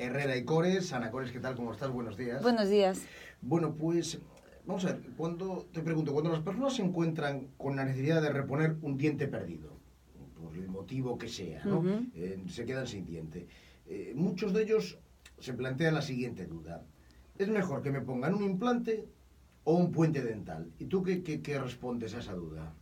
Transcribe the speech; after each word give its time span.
Herrera 0.00 0.34
y 0.36 0.44
Cores. 0.44 0.92
Ana 0.94 1.10
Cores, 1.10 1.30
¿qué 1.30 1.40
tal? 1.40 1.54
¿Cómo 1.56 1.72
estás? 1.72 1.90
Buenos 1.90 2.16
días. 2.16 2.42
Buenos 2.42 2.70
días. 2.70 3.02
Bueno, 3.42 3.74
pues 3.74 4.18
vamos 4.64 4.84
a 4.86 4.92
ver, 4.92 5.00
cuando 5.16 5.66
te 5.72 5.82
pregunto, 5.82 6.12
cuando 6.12 6.30
las 6.32 6.40
personas 6.40 6.74
se 6.74 6.82
encuentran 6.82 7.48
con 7.58 7.76
la 7.76 7.84
necesidad 7.84 8.22
de 8.22 8.30
reponer 8.30 8.76
un 8.82 8.96
diente 8.96 9.28
perdido, 9.28 9.78
por 10.40 10.56
el 10.56 10.68
motivo 10.68 11.18
que 11.18 11.28
sea, 11.28 11.62
¿no? 11.66 11.82
Eh, 12.14 12.42
se 12.48 12.64
quedan 12.64 12.86
sin 12.86 13.04
diente. 13.04 13.46
eh, 13.86 14.12
muchos 14.14 14.52
de 14.54 14.62
ellos 14.62 14.98
se 15.38 15.52
plantean 15.52 15.94
la 15.94 16.02
siguiente 16.02 16.46
duda. 16.46 16.82
¿Es 17.36 17.48
mejor 17.48 17.82
que 17.82 17.90
me 17.90 18.00
pongan 18.00 18.34
un 18.34 18.44
implante 18.44 19.06
o 19.64 19.74
un 19.74 19.90
puente 19.92 20.22
dental? 20.22 20.70
¿Y 20.78 20.84
tú 20.86 21.02
qué, 21.02 21.22
qué- 21.22 21.42
qué 21.42 21.58
respondes 21.58 22.14
a 22.14 22.20
esa 22.20 22.34
duda? 22.34 22.72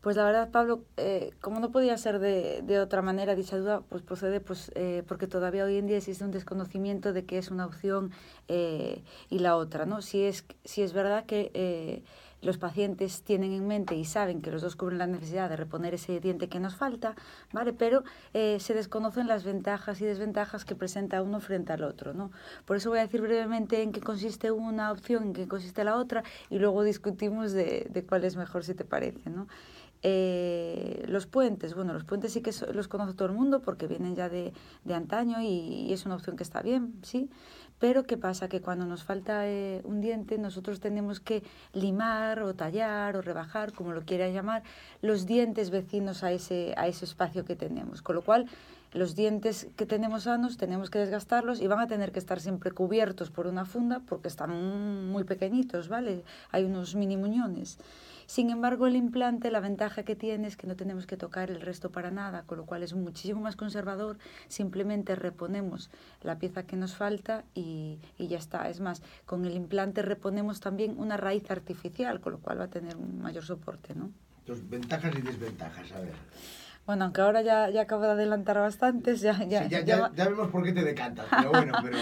Pues 0.00 0.16
la 0.16 0.24
verdad, 0.24 0.50
Pablo, 0.52 0.84
eh, 0.96 1.32
como 1.40 1.58
no 1.58 1.72
podía 1.72 1.98
ser 1.98 2.20
de, 2.20 2.62
de 2.62 2.78
otra 2.78 3.02
manera 3.02 3.34
dicha 3.34 3.58
duda, 3.58 3.80
pues 3.88 4.02
procede 4.02 4.40
pues, 4.40 4.70
eh, 4.76 5.02
porque 5.08 5.26
todavía 5.26 5.64
hoy 5.64 5.76
en 5.76 5.86
día 5.86 5.96
existe 5.96 6.24
un 6.24 6.30
desconocimiento 6.30 7.12
de 7.12 7.24
qué 7.24 7.36
es 7.36 7.50
una 7.50 7.66
opción 7.66 8.12
eh, 8.46 9.02
y 9.28 9.40
la 9.40 9.56
otra. 9.56 9.86
¿no? 9.86 10.00
Si, 10.00 10.22
es, 10.22 10.44
si 10.64 10.82
es 10.82 10.92
verdad 10.92 11.26
que 11.26 11.50
eh, 11.52 12.04
los 12.40 12.56
pacientes 12.58 13.22
tienen 13.22 13.52
en 13.52 13.66
mente 13.66 13.96
y 13.96 14.04
saben 14.04 14.40
que 14.42 14.50
los 14.50 14.62
dos 14.62 14.76
cubren 14.76 14.98
la 14.98 15.06
necesidad 15.06 15.48
de 15.48 15.56
reponer 15.56 15.94
ese 15.94 16.20
diente 16.20 16.48
que 16.48 16.60
nos 16.60 16.76
falta, 16.76 17.16
¿vale? 17.52 17.72
pero 17.72 18.04
eh, 18.32 18.58
se 18.60 18.74
desconocen 18.74 19.26
las 19.26 19.44
ventajas 19.44 20.00
y 20.00 20.04
desventajas 20.04 20.64
que 20.64 20.76
presenta 20.76 21.20
uno 21.22 21.40
frente 21.40 21.72
al 21.72 21.82
otro. 21.82 22.14
¿no? 22.14 22.30
Por 22.64 22.76
eso 22.76 22.90
voy 22.90 23.00
a 23.00 23.02
decir 23.02 23.20
brevemente 23.20 23.82
en 23.82 23.92
qué 23.92 24.00
consiste 24.00 24.50
una 24.52 24.92
opción, 24.92 25.24
en 25.24 25.32
qué 25.32 25.48
consiste 25.48 25.82
la 25.82 25.96
otra, 25.96 26.22
y 26.48 26.58
luego 26.58 26.84
discutimos 26.84 27.52
de, 27.52 27.88
de 27.90 28.04
cuál 28.04 28.24
es 28.24 28.36
mejor, 28.36 28.62
si 28.62 28.74
te 28.74 28.84
parece. 28.84 29.30
¿no? 29.30 29.48
Eh, 30.02 31.04
los 31.08 31.26
puentes, 31.26 31.74
bueno, 31.74 31.92
los 31.92 32.04
puentes 32.04 32.32
sí 32.32 32.40
que 32.40 32.52
so- 32.52 32.72
los 32.72 32.86
conoce 32.86 33.14
todo 33.14 33.26
el 33.26 33.34
mundo 33.34 33.62
porque 33.62 33.88
vienen 33.88 34.14
ya 34.14 34.28
de, 34.28 34.52
de 34.84 34.94
antaño 34.94 35.40
y, 35.40 35.46
y 35.88 35.92
es 35.92 36.06
una 36.06 36.14
opción 36.14 36.36
que 36.36 36.44
está 36.44 36.62
bien, 36.62 36.94
sí. 37.02 37.28
Pero 37.80 38.02
¿qué 38.04 38.16
pasa? 38.16 38.48
Que 38.48 38.60
cuando 38.60 38.86
nos 38.86 39.04
falta 39.04 39.46
eh, 39.48 39.80
un 39.84 40.00
diente, 40.00 40.36
nosotros 40.36 40.80
tenemos 40.80 41.20
que 41.20 41.44
limar 41.72 42.27
o 42.42 42.54
tallar 42.54 43.16
o 43.16 43.22
rebajar, 43.22 43.72
como 43.72 43.92
lo 43.92 44.02
quiera 44.02 44.28
llamar, 44.28 44.62
los 45.00 45.24
dientes 45.24 45.70
vecinos 45.70 46.22
a 46.22 46.32
ese, 46.32 46.74
a 46.76 46.86
ese 46.86 47.06
espacio 47.06 47.44
que 47.44 47.56
tenemos. 47.56 48.02
Con 48.02 48.16
lo 48.16 48.22
cual, 48.22 48.46
los 48.92 49.14
dientes 49.14 49.68
que 49.76 49.86
tenemos 49.86 50.24
sanos 50.24 50.56
tenemos 50.56 50.90
que 50.90 50.98
desgastarlos 50.98 51.60
y 51.60 51.66
van 51.66 51.80
a 51.80 51.86
tener 51.86 52.12
que 52.12 52.18
estar 52.18 52.40
siempre 52.40 52.70
cubiertos 52.70 53.30
por 53.30 53.46
una 53.46 53.64
funda 53.64 54.00
porque 54.06 54.28
están 54.28 55.10
muy 55.10 55.24
pequeñitos, 55.24 55.88
¿vale? 55.88 56.24
Hay 56.50 56.64
unos 56.64 56.94
mini 56.94 57.16
muñones. 57.16 57.78
Sin 58.26 58.50
embargo, 58.50 58.86
el 58.86 58.94
implante, 58.94 59.50
la 59.50 59.60
ventaja 59.60 60.02
que 60.02 60.14
tiene 60.14 60.48
es 60.48 60.58
que 60.58 60.66
no 60.66 60.76
tenemos 60.76 61.06
que 61.06 61.16
tocar 61.16 61.50
el 61.50 61.62
resto 61.62 61.90
para 61.90 62.10
nada, 62.10 62.42
con 62.42 62.58
lo 62.58 62.66
cual 62.66 62.82
es 62.82 62.92
muchísimo 62.92 63.40
más 63.40 63.56
conservador. 63.56 64.18
Simplemente 64.48 65.14
reponemos 65.14 65.90
la 66.20 66.38
pieza 66.38 66.64
que 66.64 66.76
nos 66.76 66.94
falta 66.94 67.44
y, 67.54 67.98
y 68.18 68.28
ya 68.28 68.36
está. 68.36 68.68
Es 68.68 68.80
más, 68.80 69.02
con 69.24 69.46
el 69.46 69.54
implante 69.54 70.02
reponemos 70.02 70.60
también 70.60 70.98
una 70.98 71.16
raíz 71.16 71.50
artificial, 71.50 72.20
con 72.20 72.32
lo 72.32 72.38
cual 72.38 72.60
va 72.60 72.64
a 72.64 72.70
tener 72.70 72.96
un 72.96 73.18
mayor 73.22 73.44
soporte, 73.44 73.94
¿no? 73.94 74.10
Entonces, 74.40 74.68
ventajas 74.68 75.14
y 75.16 75.22
desventajas, 75.22 75.92
a 75.92 76.00
ver. 76.00 76.14
Bueno, 76.88 77.04
aunque 77.04 77.20
ahora 77.20 77.42
ya, 77.42 77.68
ya 77.68 77.82
acabo 77.82 78.04
de 78.04 78.12
adelantar 78.12 78.56
bastantes, 78.56 79.20
ya, 79.20 79.44
ya, 79.44 79.64
Sí, 79.64 79.68
ya, 79.68 79.80
ya 79.82 80.10
ya 80.16 80.24
vemos 80.26 80.48
por 80.48 80.64
qué 80.64 80.72
te 80.72 80.82
decantas, 80.82 81.26
pero 81.36 81.50
bueno, 81.52 81.74
pero... 81.82 81.98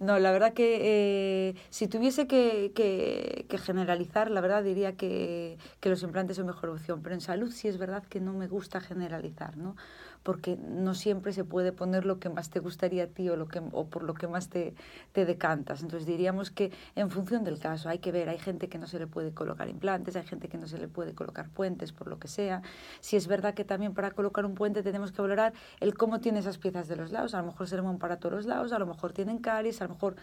No, 0.00 0.18
la 0.18 0.30
verdad 0.32 0.52
que 0.52 0.78
eh, 0.82 1.54
si 1.70 1.88
tuviese 1.88 2.26
que, 2.26 2.70
que- 2.74 3.46
que 3.48 3.56
generalizar, 3.56 4.30
la 4.30 4.42
verdad 4.42 4.62
diría 4.62 4.92
que, 4.98 5.56
que 5.80 5.88
los 5.88 6.02
implantes 6.02 6.36
son 6.36 6.44
mejor 6.44 6.68
opción, 6.68 7.00
pero 7.02 7.14
en 7.14 7.22
salud 7.22 7.50
sí 7.50 7.68
es 7.68 7.78
verdad 7.78 8.02
que 8.06 8.20
no 8.20 8.34
me 8.34 8.48
gusta 8.48 8.82
generalizar, 8.82 9.56
¿no? 9.56 9.76
Porque 10.22 10.56
no 10.56 10.94
siempre 10.94 11.32
se 11.32 11.44
puede 11.44 11.72
poner 11.72 12.04
lo 12.04 12.18
que 12.18 12.28
más 12.28 12.50
te 12.50 12.60
gustaría 12.60 13.04
a 13.04 13.06
ti 13.06 13.28
o, 13.28 13.36
lo 13.36 13.48
que, 13.48 13.62
o 13.72 13.86
por 13.86 14.02
lo 14.02 14.14
que 14.14 14.28
más 14.28 14.48
te, 14.48 14.74
te 15.12 15.24
decantas. 15.24 15.82
Entonces 15.82 16.06
diríamos 16.06 16.50
que 16.50 16.72
en 16.96 17.10
función 17.10 17.44
del 17.44 17.58
caso 17.58 17.88
hay 17.88 17.98
que 17.98 18.12
ver, 18.12 18.28
hay 18.28 18.38
gente 18.38 18.68
que 18.68 18.78
no 18.78 18.86
se 18.86 18.98
le 18.98 19.06
puede 19.06 19.32
colocar 19.32 19.68
implantes, 19.68 20.16
hay 20.16 20.24
gente 20.24 20.48
que 20.48 20.58
no 20.58 20.66
se 20.66 20.78
le 20.78 20.88
puede 20.88 21.14
colocar 21.14 21.48
puentes, 21.48 21.92
por 21.92 22.08
lo 22.08 22.18
que 22.18 22.28
sea. 22.28 22.62
Si 23.00 23.16
es 23.16 23.26
verdad 23.26 23.54
que 23.54 23.64
también 23.64 23.94
para 23.94 24.10
colocar 24.10 24.44
un 24.44 24.54
puente 24.54 24.82
tenemos 24.82 25.12
que 25.12 25.22
valorar 25.22 25.52
el 25.80 25.94
cómo 25.94 26.20
tiene 26.20 26.40
esas 26.40 26.58
piezas 26.58 26.88
de 26.88 26.96
los 26.96 27.12
lados. 27.12 27.34
A 27.34 27.40
lo 27.40 27.46
mejor 27.46 27.68
sermón 27.68 27.98
para 27.98 28.18
todos 28.18 28.34
los 28.34 28.46
lados, 28.46 28.72
a 28.72 28.78
lo 28.78 28.86
mejor 28.86 29.12
tienen 29.12 29.38
caries, 29.38 29.80
a 29.80 29.84
lo 29.84 29.94
mejor... 29.94 30.16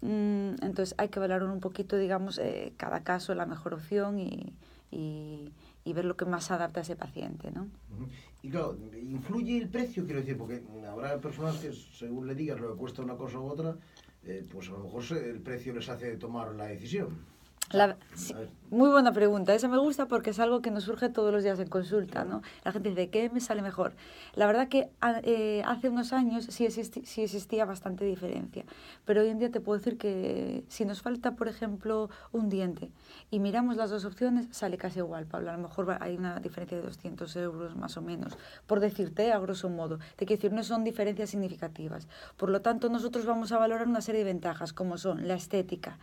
mm, 0.00 0.62
entonces 0.62 0.94
hay 0.98 1.08
que 1.08 1.20
valorar 1.20 1.48
un 1.48 1.60
poquito, 1.60 1.96
digamos, 1.96 2.38
eh, 2.38 2.72
cada 2.76 3.02
caso, 3.04 3.34
la 3.34 3.46
mejor 3.46 3.74
opción 3.74 4.18
y, 4.18 4.52
y, 4.90 5.52
y 5.84 5.92
ver 5.92 6.04
lo 6.04 6.16
que 6.16 6.24
más 6.24 6.50
adapta 6.50 6.80
a 6.80 6.82
ese 6.82 6.96
paciente, 6.96 7.50
¿no? 7.50 7.68
Y 8.42 8.50
claro, 8.50 8.76
influye 9.00 9.58
el 9.58 9.68
precio, 9.68 10.04
quiero 10.04 10.20
decir, 10.20 10.36
porque 10.36 10.62
habrá 10.88 11.20
personas 11.20 11.56
que 11.58 11.72
según 11.72 12.26
le 12.26 12.34
digas 12.34 12.60
lo 12.60 12.72
que 12.72 12.78
cuesta 12.78 13.02
una 13.02 13.16
cosa 13.16 13.38
u 13.38 13.46
otra, 13.46 13.76
eh, 14.24 14.46
pues 14.50 14.68
a 14.68 14.72
lo 14.72 14.80
mejor 14.80 15.04
el 15.18 15.40
precio 15.40 15.74
les 15.74 15.88
hace 15.88 16.16
tomar 16.16 16.54
la 16.54 16.66
decisión. 16.66 17.24
La- 17.72 17.96
sí, 18.14 18.34
muy 18.70 18.88
buena 18.90 19.12
pregunta. 19.12 19.54
Esa 19.54 19.68
me 19.68 19.78
gusta 19.78 20.06
porque 20.06 20.30
es 20.30 20.38
algo 20.38 20.60
que 20.60 20.70
nos 20.70 20.84
surge 20.84 21.08
todos 21.08 21.32
los 21.32 21.42
días 21.42 21.58
en 21.58 21.68
consulta, 21.68 22.24
¿no? 22.24 22.42
La 22.64 22.70
gente 22.72 22.90
dice, 22.90 23.08
¿qué 23.08 23.30
me 23.30 23.40
sale 23.40 23.62
mejor? 23.62 23.94
La 24.34 24.46
verdad 24.46 24.68
que 24.68 24.90
eh, 25.22 25.62
hace 25.66 25.88
unos 25.88 26.12
años 26.12 26.44
sí, 26.50 26.68
sí 26.70 27.22
existía 27.22 27.64
bastante 27.64 28.04
diferencia, 28.04 28.64
pero 29.04 29.22
hoy 29.22 29.28
en 29.28 29.38
día 29.38 29.50
te 29.50 29.60
puedo 29.60 29.78
decir 29.78 29.96
que 29.98 30.64
si 30.68 30.84
nos 30.84 31.02
falta, 31.02 31.32
por 31.36 31.48
ejemplo, 31.48 32.10
un 32.32 32.48
diente 32.48 32.90
y 33.30 33.40
miramos 33.40 33.76
las 33.76 33.90
dos 33.90 34.04
opciones, 34.04 34.46
sale 34.50 34.76
casi 34.76 35.00
igual, 35.00 35.26
Pablo. 35.26 35.50
A 35.50 35.56
lo 35.56 35.62
mejor 35.62 35.96
hay 36.00 36.16
una 36.16 36.38
diferencia 36.40 36.76
de 36.76 36.84
200 36.84 37.34
euros 37.36 37.74
más 37.76 37.96
o 37.96 38.02
menos, 38.02 38.36
por 38.66 38.78
decirte, 38.80 39.32
a 39.32 39.38
grosso 39.38 39.68
modo. 39.68 39.98
Te 40.16 40.26
quiero 40.26 40.40
decir, 40.40 40.52
no 40.52 40.62
son 40.62 40.84
diferencias 40.84 41.30
significativas. 41.30 42.06
Por 42.36 42.50
lo 42.50 42.60
tanto, 42.60 42.88
nosotros 42.88 43.24
vamos 43.26 43.50
a 43.52 43.58
valorar 43.58 43.88
una 43.88 44.00
serie 44.00 44.20
de 44.20 44.32
ventajas, 44.32 44.72
como 44.72 44.96
son 44.98 45.26
la 45.26 45.34
estética. 45.34 45.98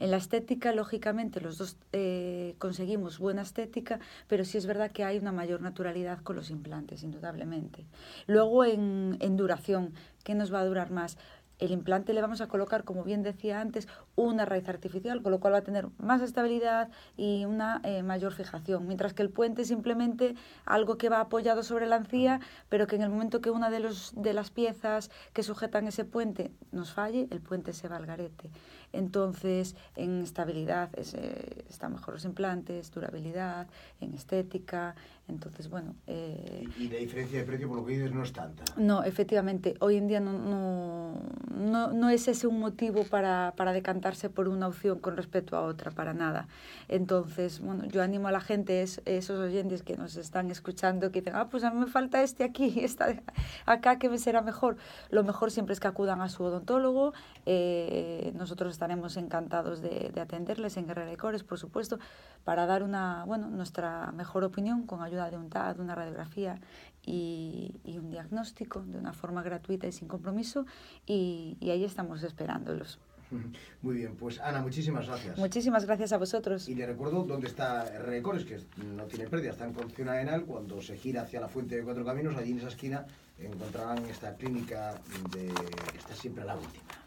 En 0.00 0.10
la 0.10 0.16
estética, 0.16 0.72
lógicamente, 0.72 1.13
los 1.40 1.58
dos 1.58 1.76
eh, 1.92 2.54
conseguimos 2.58 3.18
buena 3.18 3.42
estética, 3.42 4.00
pero 4.28 4.44
sí 4.44 4.58
es 4.58 4.66
verdad 4.66 4.90
que 4.90 5.04
hay 5.04 5.18
una 5.18 5.32
mayor 5.32 5.60
naturalidad 5.60 6.20
con 6.22 6.36
los 6.36 6.50
implantes, 6.50 7.02
indudablemente. 7.02 7.86
Luego, 8.26 8.64
en, 8.64 9.36
duración, 9.36 9.94
¿qué 10.24 10.34
nos 10.34 10.52
va 10.52 10.60
a 10.60 10.64
durar 10.64 10.90
más? 10.90 11.16
El 11.60 11.70
implante 11.70 12.12
le 12.12 12.20
vamos 12.20 12.40
a 12.40 12.48
colocar, 12.48 12.82
como 12.82 13.04
bien 13.04 13.22
decía 13.22 13.60
antes, 13.60 13.86
una 14.16 14.44
raíz 14.44 14.68
artificial, 14.68 15.22
con 15.22 15.30
lo 15.30 15.38
cual 15.38 15.54
va 15.54 15.58
a 15.58 15.62
tener 15.62 15.86
más 15.98 16.20
estabilidad 16.20 16.90
y 17.16 17.44
una 17.44 17.80
eh, 17.84 18.02
mayor 18.02 18.32
fijación, 18.32 18.88
mientras 18.88 19.14
que 19.14 19.22
el 19.22 19.30
puente 19.30 19.62
es 19.62 19.68
simplemente 19.68 20.34
algo 20.66 20.98
que 20.98 21.08
va 21.08 21.20
apoyado 21.20 21.62
sobre 21.62 21.86
la 21.86 21.96
encía, 21.96 22.40
pero 22.68 22.88
que 22.88 22.96
en 22.96 23.02
el 23.02 23.10
momento 23.10 23.40
que 23.40 23.50
una 23.50 23.70
de, 23.70 23.88
de 24.16 24.32
las 24.32 24.50
piezas 24.50 25.12
que 25.32 25.44
sujetan 25.44 25.86
ese 25.86 26.04
puente 26.04 26.50
nos 26.72 26.92
falle, 26.92 27.28
el 27.30 27.40
puente 27.40 27.72
se 27.72 27.88
va 27.88 27.96
al 27.96 28.06
garete. 28.06 28.50
Entonces, 28.94 29.76
en 29.96 30.22
estabilidad 30.22 30.88
es, 30.98 31.14
eh, 31.14 31.64
están 31.68 31.92
mejor 31.92 32.14
los 32.14 32.24
implantes, 32.24 32.90
durabilidad, 32.92 33.66
en 34.00 34.14
estética. 34.14 34.94
Entonces, 35.28 35.68
bueno, 35.70 35.94
eh, 36.06 36.64
Y, 36.78 36.84
y 36.84 36.88
la 36.88 36.98
diferencia 36.98 37.38
de 37.38 37.44
precio, 37.46 37.66
por 37.68 37.78
lo 37.78 37.84
que 37.86 37.94
dices, 37.94 38.12
no 38.12 38.22
es 38.22 38.32
tanta. 38.32 38.62
no, 38.76 39.02
efectivamente, 39.04 39.74
hoy 39.80 39.96
en 39.96 40.06
día 40.06 40.20
no, 40.20 40.32
no, 40.32 41.14
no, 41.56 41.92
no 41.92 42.10
es 42.10 42.28
ese 42.28 42.46
un 42.46 42.60
motivo 42.60 43.04
para, 43.04 43.54
para 43.56 43.72
decantarse 43.72 44.28
por 44.30 44.48
una 44.48 44.68
opción 44.68 44.98
con 44.98 45.16
respecto 45.16 45.56
a 45.56 45.62
otra, 45.62 45.90
para 45.92 46.12
nada. 46.12 46.46
Entonces, 46.88 47.60
bueno, 47.60 47.84
yo 47.86 48.02
animo 48.02 48.28
a 48.28 48.32
la 48.32 48.40
gente, 48.40 48.82
es- 48.82 49.00
esos 49.06 49.38
oyentes 49.40 49.82
que 49.82 49.96
nos 49.96 50.16
están 50.16 50.50
escuchando, 50.50 51.10
que 51.10 51.20
dicen, 51.20 51.36
ah, 51.36 51.48
pues 51.50 51.64
a 51.64 51.70
mí 51.70 51.80
me 51.80 51.86
falta 51.86 52.22
este 52.22 52.44
aquí, 52.44 52.74
esta 52.84 53.06
de 53.06 53.22
acá, 53.66 53.98
que 53.98 54.08
me 54.10 54.18
será 54.18 54.42
mejor. 54.42 54.76
Lo 55.10 55.24
mejor 55.24 55.50
siempre 55.50 55.72
es 55.72 55.80
que 55.80 55.88
acudan 55.88 56.20
a 56.20 56.28
su 56.28 56.44
odontólogo. 56.44 57.12
eh, 57.46 58.32
nosotros 58.36 58.72
estaremos 58.84 59.16
encantados 59.16 59.80
de, 59.80 60.10
de 60.12 60.20
atenderles 60.20 60.76
en 60.76 60.86
Guerrera 60.86 61.10
y 61.10 61.16
Cores, 61.16 61.42
por 61.42 61.58
supuesto, 61.58 61.98
para 62.44 62.66
dar 62.66 62.82
una, 62.82 63.24
bueno, 63.24 63.48
nuestra 63.48 64.12
mejor 64.12 64.44
opinión 64.44 64.86
con 64.86 65.00
ayuda 65.00 65.30
de 65.30 65.38
un 65.38 65.48
TAD, 65.48 65.80
una 65.80 65.94
radiografía 65.94 66.60
y, 67.02 67.80
y 67.82 67.96
un 67.96 68.10
diagnóstico 68.10 68.82
de 68.82 68.98
una 68.98 69.14
forma 69.14 69.42
gratuita 69.42 69.86
y 69.86 69.92
sin 69.92 70.06
compromiso. 70.06 70.66
Y, 71.06 71.56
y 71.60 71.70
ahí 71.70 71.82
estamos 71.82 72.22
esperándolos. 72.24 72.98
Muy 73.80 73.94
bien, 73.96 74.16
pues 74.16 74.38
Ana, 74.38 74.60
muchísimas 74.60 75.06
gracias. 75.06 75.38
Muchísimas 75.38 75.86
gracias 75.86 76.12
a 76.12 76.18
vosotros. 76.18 76.68
Y 76.68 76.74
le 76.74 76.84
recuerdo 76.84 77.24
dónde 77.24 77.46
está 77.46 77.84
Recores, 78.00 78.44
que 78.44 78.58
no 78.84 79.04
tiene 79.04 79.28
pérdida, 79.28 79.52
está 79.52 79.64
en 79.64 79.72
Concepción 79.72 80.10
Arenal. 80.10 80.44
Cuando 80.44 80.82
se 80.82 80.98
gira 80.98 81.22
hacia 81.22 81.40
la 81.40 81.48
Fuente 81.48 81.76
de 81.76 81.82
Cuatro 81.84 82.04
Caminos, 82.04 82.36
allí 82.36 82.52
en 82.52 82.58
esa 82.58 82.68
esquina 82.68 83.06
encontrarán 83.38 84.04
esta 84.10 84.34
clínica 84.34 85.00
de 85.32 85.46
que 85.46 85.98
está 85.98 86.14
siempre 86.14 86.42
a 86.42 86.46
la 86.48 86.56
última. 86.56 87.03